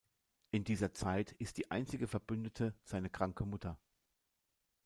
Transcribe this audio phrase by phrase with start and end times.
[0.49, 3.77] In dieser Zeit ist die einzige Verbündete seine kranke Mutter.